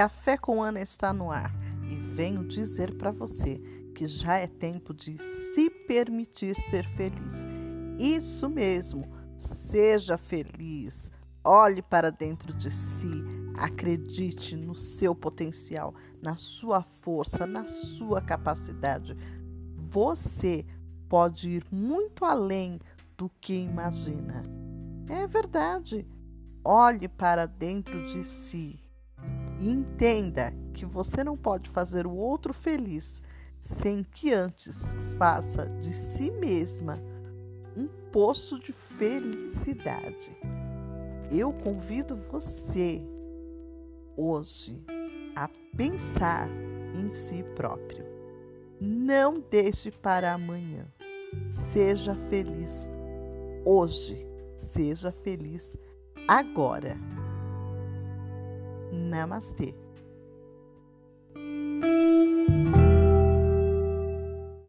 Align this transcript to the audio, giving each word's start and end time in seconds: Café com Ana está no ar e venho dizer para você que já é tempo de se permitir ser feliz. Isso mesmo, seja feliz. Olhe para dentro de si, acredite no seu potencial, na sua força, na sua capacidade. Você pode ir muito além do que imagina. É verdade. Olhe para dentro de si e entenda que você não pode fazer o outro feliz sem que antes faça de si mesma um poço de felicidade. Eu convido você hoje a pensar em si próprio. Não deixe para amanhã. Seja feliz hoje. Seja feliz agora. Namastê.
Café 0.00 0.38
com 0.38 0.62
Ana 0.62 0.80
está 0.80 1.12
no 1.12 1.30
ar 1.30 1.54
e 1.82 1.94
venho 1.94 2.42
dizer 2.42 2.94
para 2.94 3.10
você 3.10 3.60
que 3.94 4.06
já 4.06 4.38
é 4.38 4.46
tempo 4.46 4.94
de 4.94 5.18
se 5.18 5.68
permitir 5.68 6.54
ser 6.54 6.86
feliz. 6.96 7.46
Isso 7.98 8.48
mesmo, 8.48 9.06
seja 9.36 10.16
feliz. 10.16 11.12
Olhe 11.44 11.82
para 11.82 12.10
dentro 12.10 12.54
de 12.54 12.70
si, 12.70 13.10
acredite 13.58 14.56
no 14.56 14.74
seu 14.74 15.14
potencial, 15.14 15.94
na 16.22 16.34
sua 16.34 16.80
força, 16.80 17.46
na 17.46 17.66
sua 17.66 18.22
capacidade. 18.22 19.14
Você 19.90 20.64
pode 21.10 21.50
ir 21.50 21.66
muito 21.70 22.24
além 22.24 22.80
do 23.18 23.30
que 23.38 23.52
imagina. 23.52 24.44
É 25.10 25.26
verdade. 25.26 26.08
Olhe 26.64 27.06
para 27.06 27.44
dentro 27.44 28.02
de 28.06 28.24
si 28.24 28.80
e 29.60 29.70
entenda 29.70 30.52
que 30.72 30.86
você 30.86 31.22
não 31.22 31.36
pode 31.36 31.70
fazer 31.70 32.06
o 32.06 32.16
outro 32.16 32.54
feliz 32.54 33.22
sem 33.58 34.02
que 34.02 34.32
antes 34.32 34.82
faça 35.18 35.66
de 35.80 35.92
si 35.92 36.30
mesma 36.30 36.98
um 37.76 37.86
poço 38.10 38.58
de 38.58 38.72
felicidade. 38.72 40.34
Eu 41.30 41.52
convido 41.52 42.16
você 42.30 43.00
hoje 44.16 44.82
a 45.36 45.48
pensar 45.76 46.48
em 46.94 47.08
si 47.10 47.44
próprio. 47.54 48.04
Não 48.80 49.38
deixe 49.50 49.90
para 49.90 50.32
amanhã. 50.32 50.86
Seja 51.50 52.14
feliz 52.14 52.90
hoje. 53.64 54.26
Seja 54.56 55.12
feliz 55.12 55.76
agora. 56.26 56.96
Namastê. 58.92 59.74